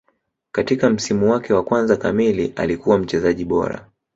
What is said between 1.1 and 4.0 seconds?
wake wa kwanza kamili alikuwa mchezaji bora